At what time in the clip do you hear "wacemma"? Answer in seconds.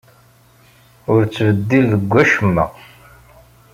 2.11-2.65